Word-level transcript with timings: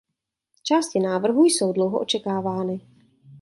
Části 0.63 0.99
návrhu 0.99 1.45
jsou 1.45 1.71
dlouho 1.71 1.99
očekávány. 1.99 2.81